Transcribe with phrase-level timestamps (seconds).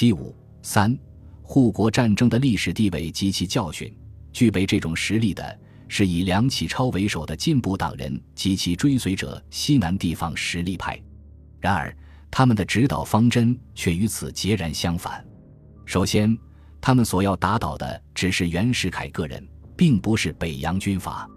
[0.00, 0.98] 七五三，
[1.42, 3.94] 护国战争的历史地位及其教训，
[4.32, 10.98] 具备这种实力的是以梁启超为首的进步党人及其追随者西南地方实力派。
[11.60, 11.94] 然而，
[12.30, 15.22] 他们的指导方针却与此截然相反。
[15.84, 16.34] 首先，
[16.80, 19.46] 他们所要打倒的只是袁世凯个人，
[19.76, 21.28] 并不是北洋军阀。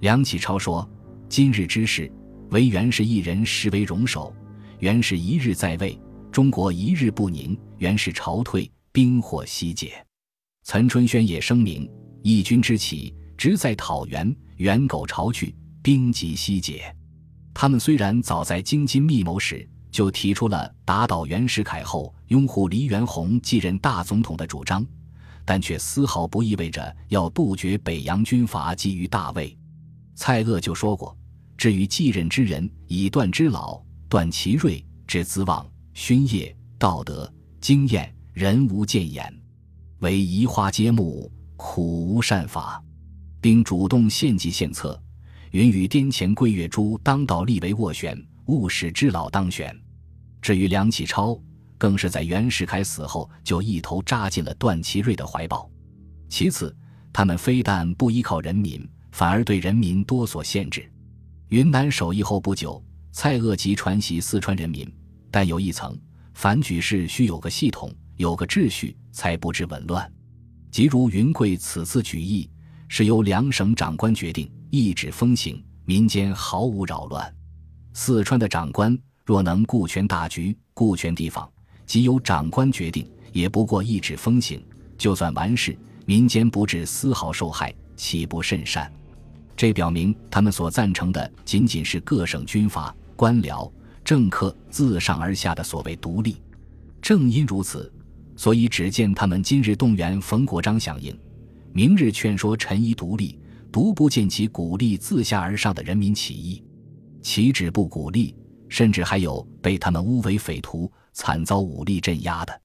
[0.00, 0.86] 梁启超说
[1.30, 2.12] ：“今日之事，
[2.50, 4.36] 唯袁氏一人实为荣首。
[4.80, 5.98] 袁氏一日在位，
[6.32, 10.04] 中国一日不宁；袁氏朝退，兵祸西解。”
[10.64, 11.86] 岑春轩也声明
[12.24, 16.96] ：“义军之起，直在讨袁，袁苟朝去，兵即西解。”
[17.52, 24.86] 他们虽然早在京津密谋时就提出了打倒袁世凯后拥护黎元洪继任大总统的主张，
[25.44, 29.54] 但却丝毫不意味着要杜绝北洋军阀觊觎大位。
[30.14, 31.14] 蔡锷就说过
[31.58, 39.32] ：“至于继任之人，以段之老、断其锐之资望、勋业、道德、经验，人无谏言，
[39.98, 42.82] 唯移花接木，苦无善法，
[43.40, 45.00] 并主动献计献策。”
[45.52, 49.78] 允与滇黔桂月珠当道立为斡旋，务使之老当选。
[50.40, 51.38] 至于梁启超，
[51.76, 55.70] 更是在袁世凯死后就一头扎进了段祺瑞的怀抱。
[56.30, 56.74] 其次，
[57.12, 60.90] 他们非但不依靠人民，反而对人民多所限制。
[61.48, 64.90] 云南首义后不久，蔡锷即传习四川人民，
[65.32, 65.98] 但有一层：
[66.34, 70.08] 凡举事须有个系统，有个秩序，才不致紊乱。
[70.70, 72.48] 即如云贵此次举义，
[72.86, 74.48] 是由两省长官决定。
[74.70, 77.34] 一纸风行，民间毫无扰乱。
[77.92, 81.50] 四川的长官若能顾全大局、顾全地方，
[81.84, 84.62] 即由长官决定，也不过一纸风行，
[84.96, 85.76] 就算完事，
[86.06, 88.90] 民间不致丝毫受害，岂不甚善？
[89.54, 93.70] 这表明他们所赞成的仅仅是各省军阀、官僚、
[94.04, 96.36] 政客自上而下的所谓独立。
[97.00, 97.92] 正因如此，
[98.36, 101.16] 所以只见他们今日动员冯国璋响应，
[101.72, 103.38] 明日劝说陈仪独立。
[103.72, 106.62] 独不见其鼓励自下而上的人民起义，
[107.22, 108.34] 岂止不鼓励，
[108.68, 112.60] 甚至还有被他们诬为匪徒，惨遭武力镇压的。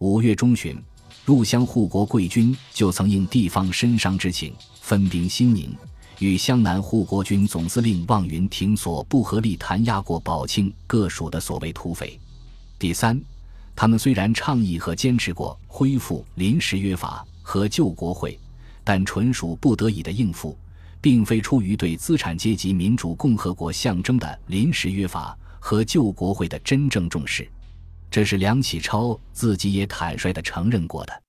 [0.00, 0.76] 五月中旬，
[1.24, 5.74] 入湘护国贵军就曾应地方身伤之情，分兵新宁，
[6.18, 12.18] 与湘南护国军总司令望云亭所不合力弹压过宝庆各属的所谓土匪。
[12.78, 13.20] 第三，
[13.74, 18.38] 他们虽然倡议和坚持过恢复临时约法和旧国会。
[18.84, 20.58] 但纯属不得已的应付，
[21.00, 27.48] 并非出于对资产阶级民主共和国象征的临时约法和旧国会的真正重视。
[28.10, 31.22] 这是梁启超自己也坦率地承认过的。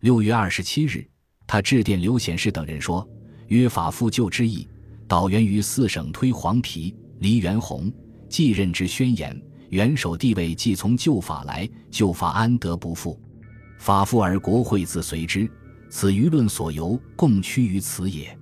[0.00, 1.04] 六月二十七日，
[1.44, 3.04] 他致电刘显世等人说
[3.52, 4.66] ：“约法复旧之意，
[5.06, 7.92] 导源于四省推黄皮、黎元洪
[8.26, 9.38] 继任之宣言。
[9.68, 13.20] 元首地位既从旧法来，旧法安得不复？
[13.78, 15.46] 法复而国会自随之。”
[15.90, 18.34] 此舆论所由，共趋于此也。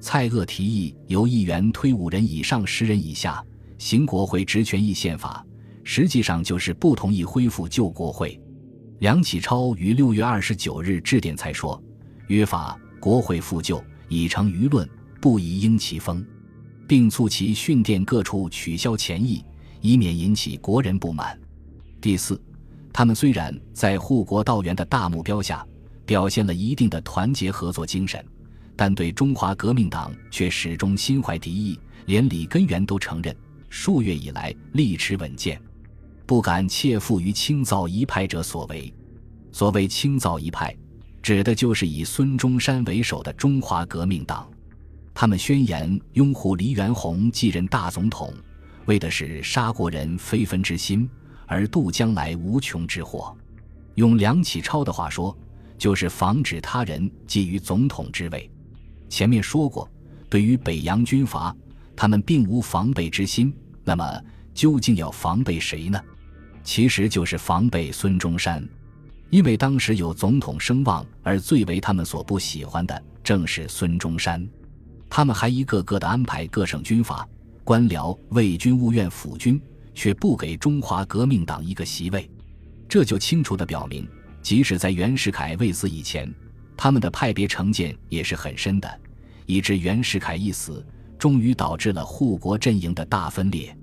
[0.00, 3.44] 蔡锷提议由议员推五人以上十人以下，
[3.76, 5.44] 行国会职权议宪法，
[5.84, 8.40] 实际上就是不同意恢复旧国会。
[9.00, 11.78] 梁启超于六月二十九日致电才说
[12.28, 14.88] ：“约法国会复旧已成舆论，
[15.20, 16.24] 不宜应其风，
[16.86, 19.44] 并促其训电各处取消前议，
[19.80, 21.38] 以免引起国人不满。”
[22.00, 22.40] 第四，
[22.92, 25.66] 他们虽然在护国道源的大目标下。
[26.06, 28.24] 表现了一定的团结合作精神，
[28.76, 33.36] 但对中华革命党却始终心怀敌意，连李根源都承认，
[33.68, 35.60] 数月以来力持稳健，
[36.24, 38.94] 不敢切腹于清造一派者所为。
[39.50, 40.72] 所谓清造一派，
[41.26, 44.48] 指的就是以孙中山为首的中华革命党。
[45.12, 48.32] 他们宣言拥护黎元洪继任大总统，
[48.84, 51.10] 为的是杀国人非分之心，
[51.44, 53.36] 而度将来无穷之祸。
[53.96, 55.36] 用梁启超的话说。
[55.76, 58.50] 就是防止他人觊觎总统之位。
[59.10, 59.86] 前面说过，
[60.30, 61.54] 对于北洋军阀，
[61.94, 63.52] 他们并无防备之心。
[63.84, 64.22] 那么，
[64.54, 66.00] 究竟要防备谁呢？
[66.62, 68.66] 其实就是防备孙中山，
[69.30, 74.46] 因为当时有总统声望，而最为他们所不喜欢的正是孙中山。
[75.08, 77.26] 他们还一个个的安排各省军阀、
[77.64, 79.60] 官僚为军务院辅军，
[79.94, 82.28] 却不给中华革命党一个席位，
[82.88, 84.08] 这就清楚地表明。
[84.42, 86.32] 即使在袁世凯未死以前，
[86.76, 89.00] 他们的派别成见也是很深的，
[89.44, 90.86] 以致袁世凯一死，
[91.18, 93.76] 终于导致了护国阵营的大分裂。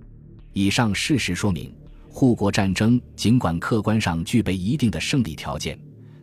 [0.54, 1.74] 以上事实说明，
[2.16, 5.78] 护国战争尽管客观上具备一定的胜利条件，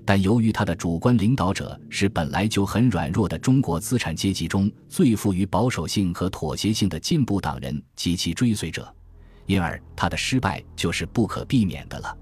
[0.04, 8.94] 但由于他的主观领导者是本来就很软弱的中国资产阶级中最富于保守性和妥协性的进步党人及其追随者，
[9.46, 12.16] 因而他的失败就是不可避免的了。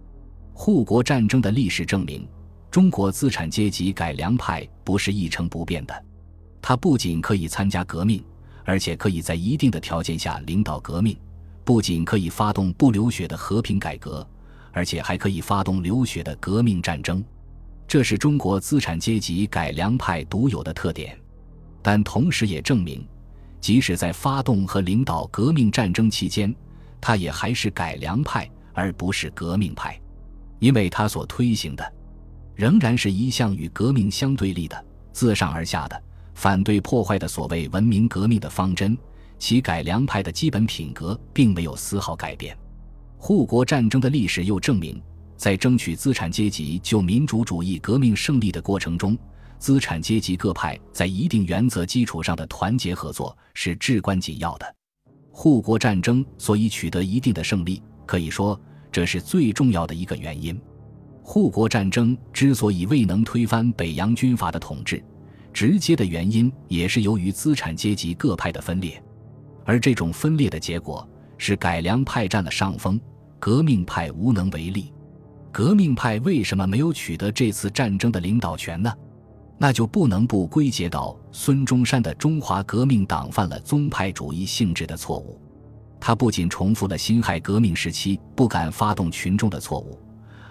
[0.54, 2.26] 护国战争的历史证明，
[2.70, 6.04] 中国资产阶级改良派不是一成不变的。
[6.62, 8.24] 他不仅可以参加革命，
[8.64, 11.14] 而且可以在一定的条件下领导革命；
[11.68, 14.26] 不仅可以发动不流血的和平改革，
[14.72, 17.22] 而且还可以发动流血的革命战争。
[17.86, 21.14] 这是中国资产阶级改良派独有的特点。
[21.82, 23.06] 但同时也证明，
[23.60, 26.56] 即使在发动和领导革命战争期间，
[27.02, 30.00] 他也还是改良派，而不是革命派。
[30.60, 31.92] 因为他所推行的，
[32.54, 38.96] 仍然是一项与革命相对立的、自上而下的、反对破坏的所谓文明革命的方针，
[39.38, 42.56] 其改良派的基本品格并没有丝毫改变。
[43.16, 45.00] 护国战争的历史又证明，
[45.36, 49.16] 在争取资产阶级就民主主义革命胜利的过程中，
[49.58, 54.74] 资产阶级各派在一定原则基础上的团结合作是至关紧要的。
[55.30, 58.60] 护国战争所以取得一定的胜利，可以说。
[58.90, 60.58] 这是最重要的一个原因。
[61.22, 65.04] 护国战争之所以未能推翻北洋军阀的统治，
[65.52, 69.00] 直接的原因也是由于资产阶级各派的分裂，
[69.68, 71.06] 而这种分裂的结果
[71.36, 72.98] 是改良派占了上风，
[73.38, 74.94] 革命派无能为力。
[75.52, 78.90] 革命派为什么没有取得这次战争的领导权呢？
[79.58, 85.38] 那就不能不归结到孙中山的中华革命党犯了宗派主义性质的错误。
[86.00, 90.00] 他不仅重复了辛亥革命时期不敢发动群众的错误，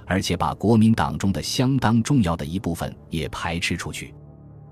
[0.06, 4.14] 而且把国民党中的相当重要的一部分也排斥出去。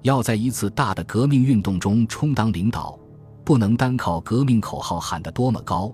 [0.04, 3.00] 要在一次大的革命运动中充当领导，
[3.46, 5.94] 不能单靠革命口号喊得多么高，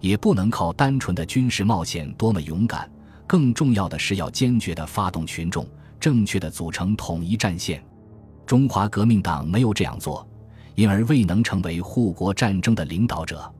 [0.00, 2.90] 也不能靠单纯的军事冒险多么勇敢，
[3.24, 5.64] 更重要的是要坚决地发动群众，
[6.00, 7.80] 正确地组成统一战线。
[8.44, 10.28] 中华革命党没有这样做，
[10.74, 13.54] 因而未能成为护国战争的领导者。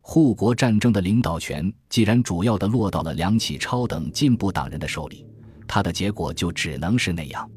[0.00, 5.24] 护国战争的领导权既然主要的落到了梁启超等进步党人的手里，
[5.68, 7.48] 他的结果就只能是那样。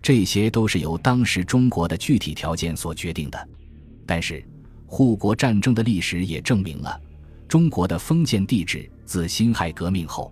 [0.00, 3.48] 这些都是由当时中国的具体条件所决定的。
[4.04, 4.44] 但是，
[4.94, 7.00] 护国战争的历史也证明了，
[7.48, 10.30] 中国的封建帝制自辛亥革命后，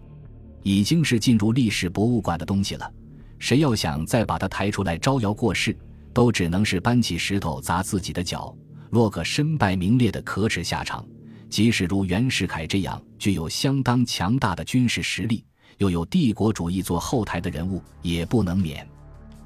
[0.63, 2.93] 已经是进入历史博物馆的东西了。
[3.39, 5.75] 谁要想再把它抬出来招摇过市，
[6.13, 8.55] 都只能是搬起石头砸自己的脚，
[8.91, 11.03] 落个身败名裂的可耻下场。
[11.49, 15.43] 即使如袁世凯这样具有相当强大的军事实力，
[15.79, 18.87] 又有帝国主义做后台的人物，也不能免。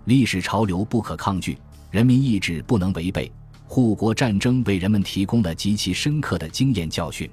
[0.06, 1.56] 历史潮流不可抗拒，
[1.92, 3.30] 人民意志不能违背。
[3.74, 7.28] 护国战争为人们提供了极其深刻的经验教训。